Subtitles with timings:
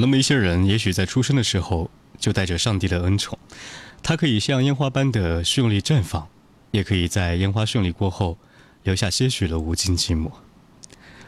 [0.00, 3.36] 那么一些人也许在出生的时候就带着上帝的恩宠，
[4.00, 6.28] 他可以像烟花般的绚丽绽放，
[6.70, 8.38] 也可以在烟花绚丽过后
[8.84, 10.30] 留下些许的无尽寂寞。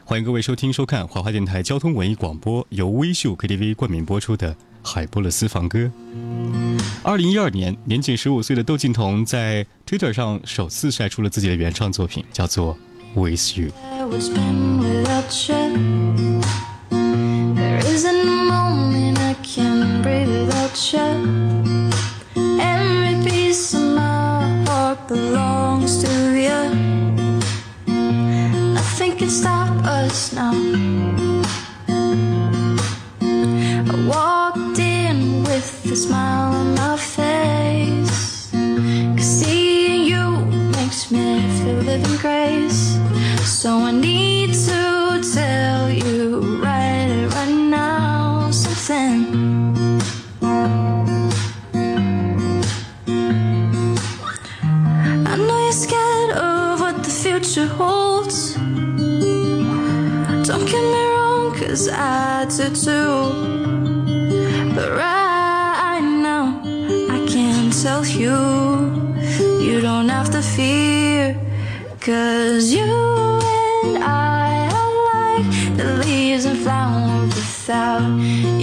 [0.05, 5.79] 欢迎各位收听收看华华电台交通文艺广播，由微秀 KTV 冠名播出的《海波的私房歌》。
[7.03, 12.79] 二零一二年，年仅十五岁的窦靖童在 Twitter 上首次晒出了自己的原创作品，叫做
[13.21, 13.71] 《With You》。
[19.43, 21.91] Can breathe without you.
[22.61, 26.13] Every piece of my heart belongs to
[26.47, 26.61] you.
[28.75, 30.53] Nothing can stop us now.
[33.93, 38.51] I walked in with a smile on my face.
[39.17, 40.27] Cause seeing you
[40.77, 42.99] makes me feel living grace.
[43.45, 44.80] So I need to
[62.73, 63.33] Too.
[64.77, 66.63] But right now,
[67.11, 68.37] I can tell you,
[69.61, 71.37] you don't have to fear.
[72.01, 78.09] Cause you and I are like the leaves and flowers without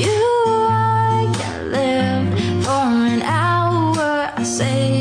[0.03, 0.23] you.
[0.47, 4.31] I can't live for an hour.
[4.37, 4.96] I say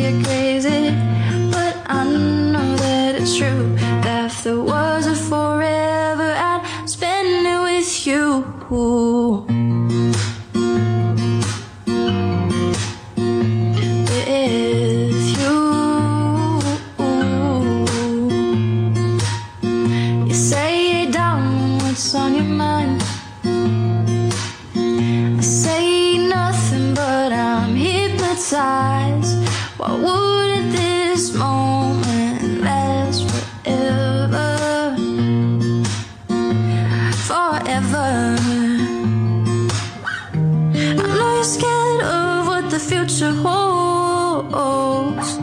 [42.66, 45.36] what the future holds.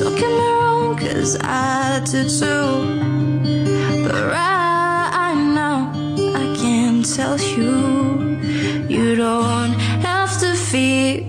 [0.00, 4.02] Don't get me wrong, cause I do too.
[4.02, 5.92] But right now,
[6.34, 8.40] I can tell you,
[8.88, 9.74] you don't
[10.08, 11.26] have to fear,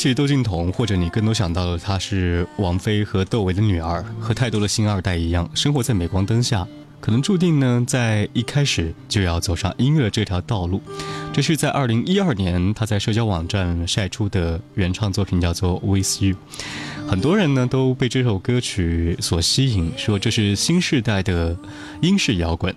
[0.00, 6.66] 起窦靖童，或者你更多想到的她是王菲和窦唯的女儿，和太多的星二代一样，生活在镁光灯下，
[7.00, 10.80] 可能注定呢，在一开始就要走上音乐这条道路。
[11.34, 16.34] 这是在二零一二年，她在社交网站晒出的原创作品，叫做《With You》。
[17.06, 21.54] 很多人呢都被这首歌曲所吸引，说这是新时代的
[22.00, 22.74] 英式摇滚。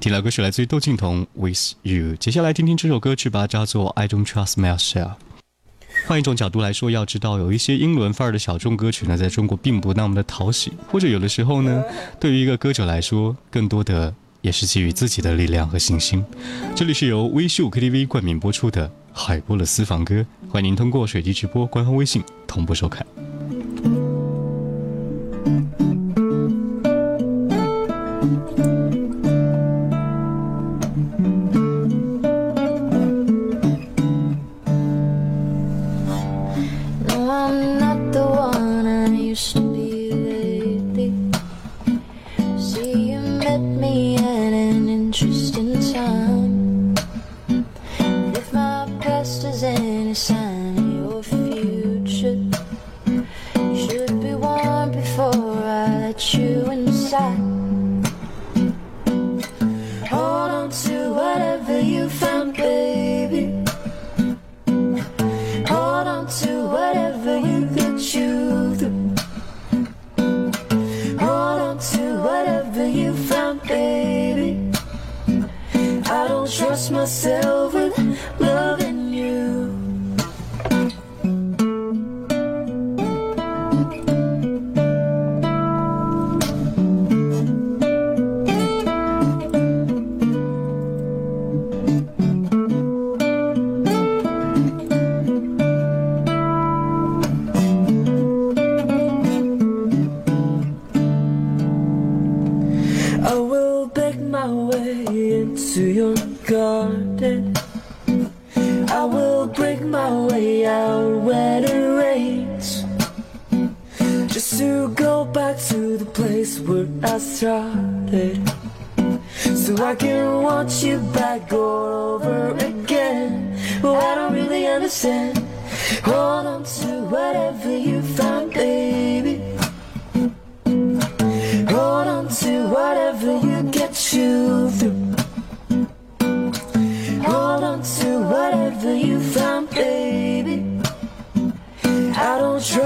[0.00, 2.14] 听到歌曲来自于窦靖童，《With You》。
[2.16, 5.10] 接下来听听这首歌曲吧，叫做《I Don't Trust Myself》。
[6.06, 11.82] 换一种角度来说，要知道有一些英伦范儿的小众歌曲呢，在中国并不那么的讨喜，或者有的时候呢，
[12.18, 16.24] 对于一个歌者来说，更多的也是基于自己的力量和信心。
[16.74, 23.06] 这里是由微秀 KTV 冠名播出的海波的私房歌，欢迎您通过水滴直播官方微信同步收看。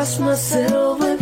[0.05, 1.14] Myself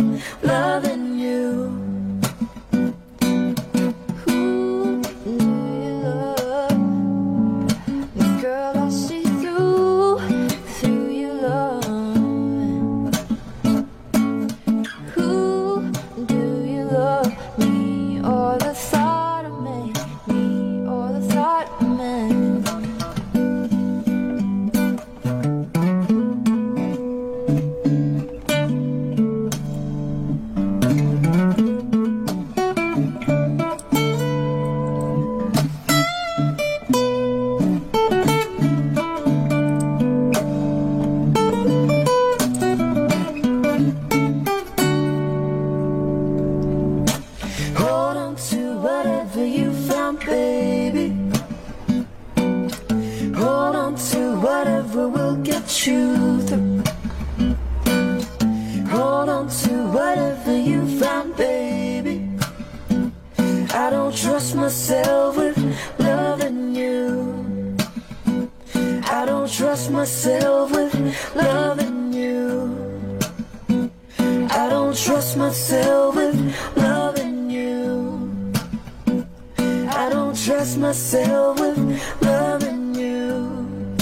[80.45, 83.95] trust myself with loving you.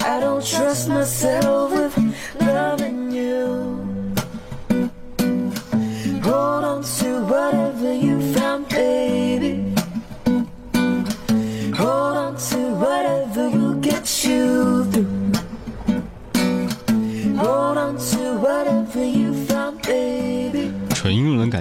[0.00, 1.85] I don't trust myself with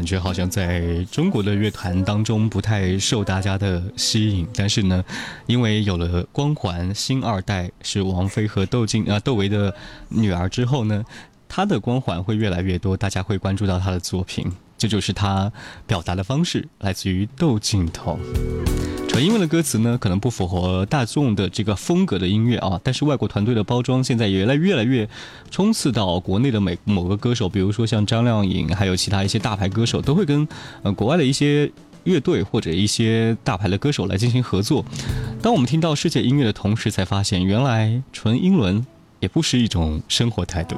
[0.05, 5.03] 感觉好像在中国的乐团当中不太受大家的吸引，但是呢，
[5.47, 9.73] 因为有了光环新二代是王菲和窦靖啊窦唯的
[10.09, 11.03] 女儿之后呢，
[11.49, 14.45] 她的光环会越来越多，大家会关注到她的作品，
[14.77, 15.51] 这就是她
[15.87, 18.19] 表达的方式，来自于窦靖童。
[19.15, 25.07] 纯英文的歌词呢，可能不符合大众的这个风格的音乐啊，但是外国团队的包装现在也越来越来越
[25.49, 30.45] 冲刺到国内的每某个歌手，比如说像张靓颖，还有其他一些大牌歌手，都会跟
[30.83, 31.71] 呃国外的一些
[32.03, 34.83] 乐队或者一些大牌的歌手来进行合作。
[35.41, 38.85] 当我们听到世界音乐的同时，才发现原来纯英伦
[39.21, 40.75] 也不是一种生活态度。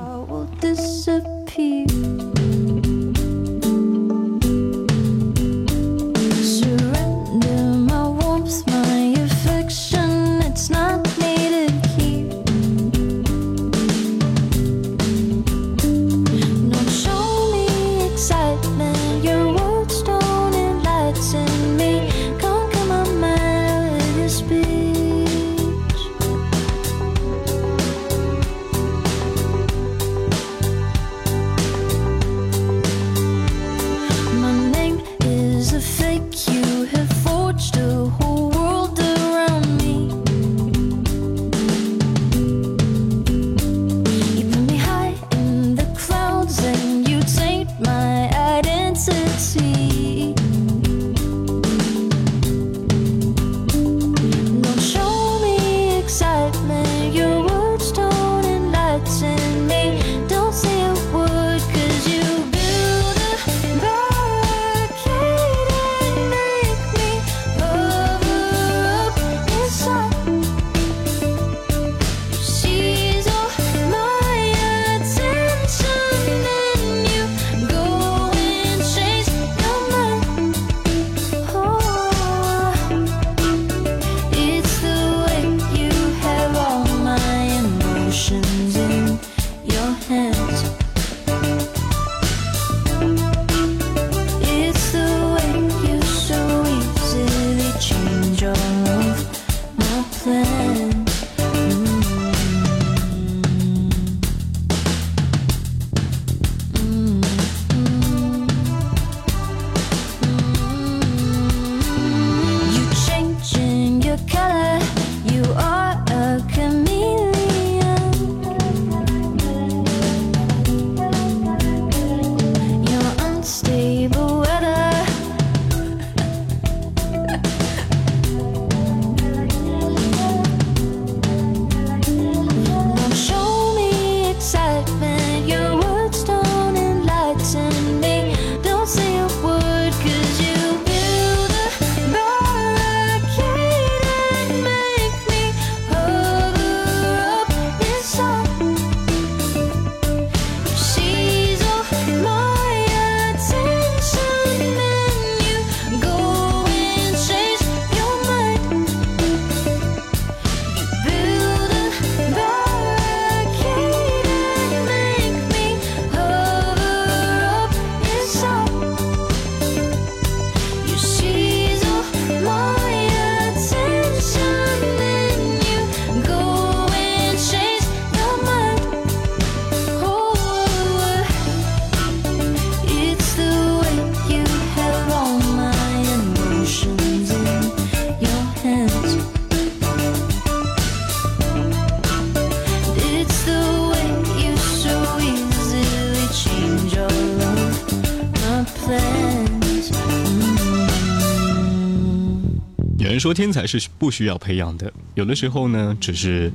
[203.19, 206.51] 说天才是不需要培养的，有的时候呢，只是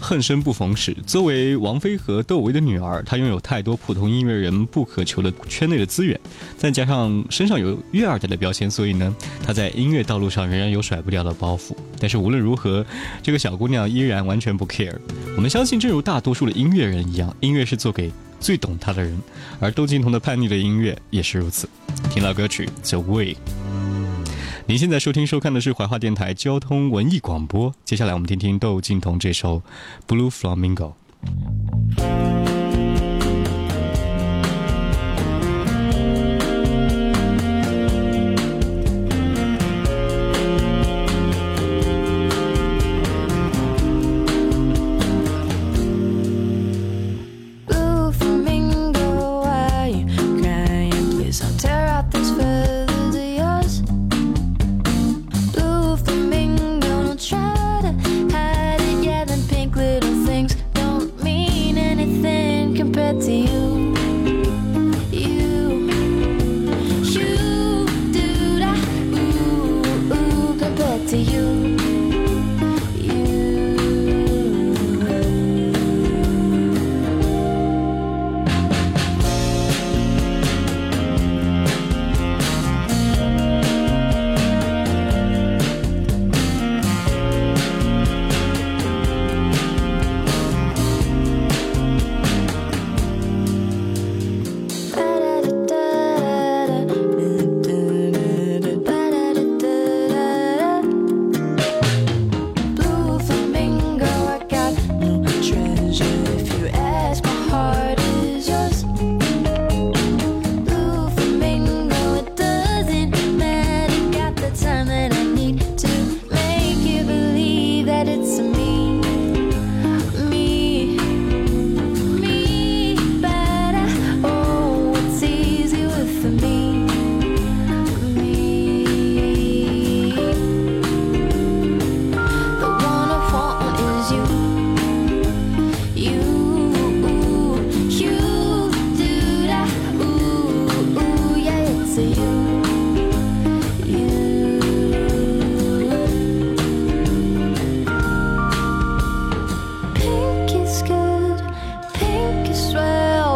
[0.00, 0.94] 恨生不逢时。
[1.06, 6.18] 作为王菲和窦唯的女儿，她拥有太多普通音乐人不可求的圈内的资源，
[6.58, 11.74] 再加上身上有月二代的标签，所以呢，她在音乐道路上仍然有甩不掉的包袱。
[11.98, 12.84] 但是无论如何，
[13.22, 14.94] 这个小姑娘依然完全不 care。
[15.36, 19.18] 我们相信，正如大多数的音乐人一样，音乐是做给最懂她的人，
[19.60, 21.68] 而窦靖童的叛逆的音乐也是如此。
[22.10, 23.34] 听到歌曲《The Way》。
[24.68, 27.72] 您现在收听收看的是怀化电台交通文艺广播。
[27.84, 29.62] 接下来我们听听窦靖童这首
[30.12, 30.94] 《Blue Flamingo》。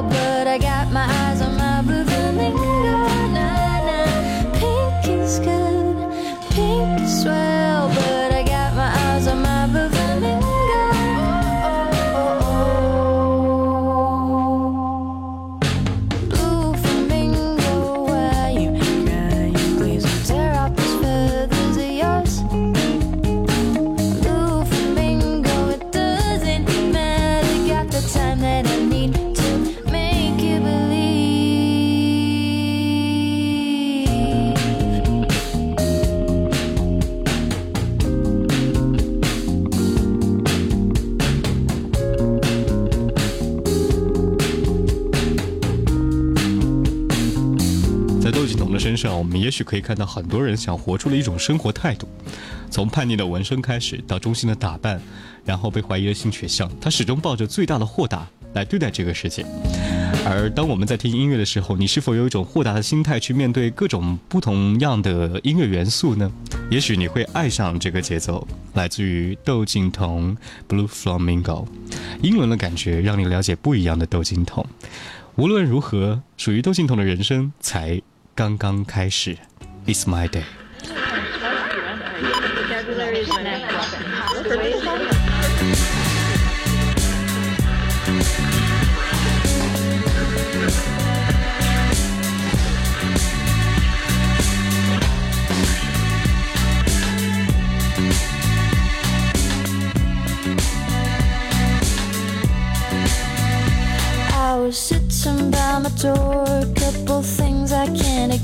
[0.02, 0.29] but
[48.90, 52.08] 身上，我们也许可以看到很多人想活出的一种生活态度，
[52.70, 55.00] 从叛逆的纹身开始，到中性的打扮，
[55.44, 59.46] 然后被怀疑的性取向，他始终抱着最大的豁达来对待这个世界。
[60.26, 66.30] 而当我们在听音乐的时候，你是否有一种豁达的心态去面对各种不同样的音乐元素呢？
[66.68, 70.36] 也许你会爱上这个节奏，来自于窦靖童
[70.68, 71.64] 《Blue Flamingo》，
[72.22, 74.66] 英伦的感觉让你了解不一样的窦靖童。
[75.36, 78.02] 无论如何，属于窦靖童的人生才
[78.34, 79.36] 刚刚开始。
[79.86, 80.44] It's my day。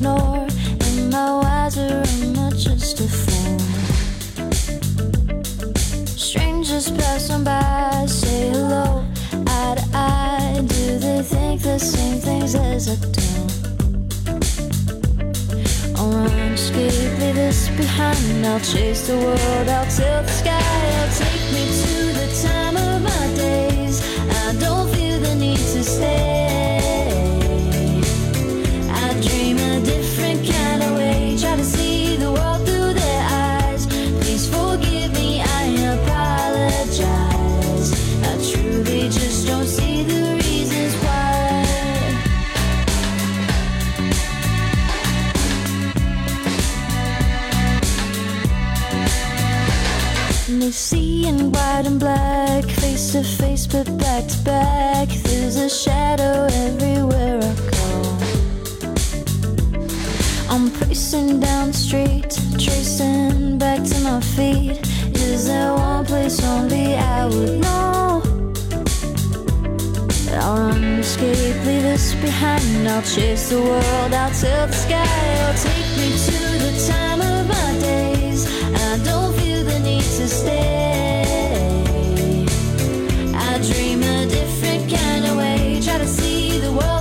[0.09, 3.59] Am I wiser am I just a fool?
[6.07, 9.05] Strangers passing by, say hello,
[9.49, 10.63] eye to eye.
[10.69, 13.29] Do they think the same things as I do?
[15.97, 18.47] I'll run, escape, leave this behind.
[18.47, 20.61] I'll chase the world, I'll tilt the sky.
[21.01, 24.01] I'll take me to the time of my days.
[24.45, 26.46] I don't feel the need to stay.
[50.67, 55.09] They see white and black, face to face but back to back.
[55.23, 58.19] There's a shadow everywhere I go.
[60.51, 64.81] I'm pacing down the street, tracing back to my feet.
[65.15, 68.23] Is there one place only I would know?
[70.41, 72.89] I'll run, escape, leave this behind.
[72.89, 75.47] I'll chase the world, I'll tilt the sky.
[75.47, 78.49] I'll take me to the time of my days.
[78.75, 79.36] I don't
[86.07, 86.96] see the world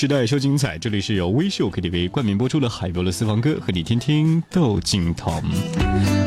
[0.00, 5.42] 时代秀精彩，这里是由微秀 KTV 冠名播出的海波的私房歌，和你听听窦靖童。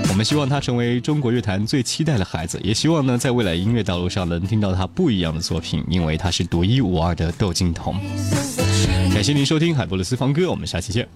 [0.09, 7.99] 我们希望他成为中国乐坛最期待的孩子，也希望呢，在未来音乐道路上能听到他不一样的作品，因为他是独一无二的窦靖童。
[9.11, 11.09] 感谢您收听海波的私房歌，我们下期见。